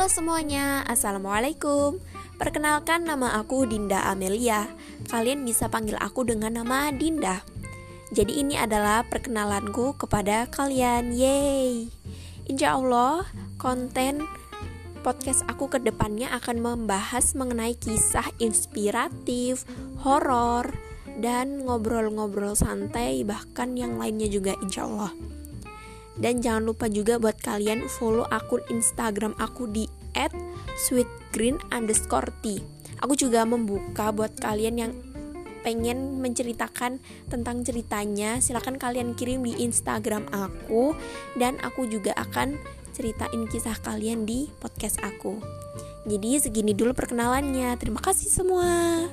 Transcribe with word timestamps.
Halo 0.00 0.08
semuanya, 0.08 0.80
Assalamualaikum. 0.88 2.00
Perkenalkan 2.40 3.04
nama 3.04 3.36
aku 3.36 3.68
Dinda 3.68 4.08
Amelia. 4.08 4.64
Kalian 5.12 5.44
bisa 5.44 5.68
panggil 5.68 5.92
aku 6.00 6.24
dengan 6.24 6.56
nama 6.56 6.88
Dinda. 6.88 7.44
Jadi 8.08 8.40
ini 8.40 8.56
adalah 8.56 9.04
perkenalanku 9.04 10.00
kepada 10.00 10.48
kalian. 10.48 11.12
Yeay. 11.12 11.92
Insya 12.48 12.80
Allah 12.80 13.28
konten 13.60 14.24
podcast 15.04 15.44
aku 15.44 15.68
ke 15.68 15.76
depannya 15.84 16.32
akan 16.32 16.64
membahas 16.64 17.36
mengenai 17.36 17.76
kisah 17.76 18.24
inspiratif, 18.40 19.68
horor, 20.00 20.80
dan 21.20 21.68
ngobrol-ngobrol 21.68 22.56
santai 22.56 23.20
bahkan 23.20 23.76
yang 23.76 24.00
lainnya 24.00 24.32
juga 24.32 24.56
insya 24.64 24.88
Allah 24.88 25.12
dan 26.20 26.44
jangan 26.44 26.68
lupa 26.68 26.86
juga 26.86 27.16
buat 27.16 27.40
kalian 27.40 27.88
follow 27.88 28.28
akun 28.28 28.60
Instagram 28.68 29.32
aku 29.40 29.66
di 29.66 29.88
@sweetgreen 30.76 31.56
underscore 31.72 32.28
tea. 32.44 32.60
Aku 33.00 33.16
juga 33.16 33.48
membuka 33.48 34.12
buat 34.12 34.36
kalian 34.36 34.76
yang 34.76 34.92
pengen 35.64 36.20
menceritakan 36.20 37.00
tentang 37.28 37.64
ceritanya. 37.64 38.40
Silahkan 38.40 38.76
kalian 38.76 39.16
kirim 39.16 39.44
di 39.44 39.56
Instagram 39.60 40.28
aku 40.32 40.92
dan 41.40 41.56
aku 41.64 41.88
juga 41.88 42.12
akan 42.16 42.60
ceritain 42.92 43.48
kisah 43.48 43.76
kalian 43.80 44.28
di 44.28 44.52
podcast 44.60 45.00
aku. 45.00 45.40
Jadi 46.04 46.40
segini 46.40 46.72
dulu 46.76 46.92
perkenalannya. 46.96 47.72
Terima 47.80 48.00
kasih 48.00 48.28
semua 48.28 49.08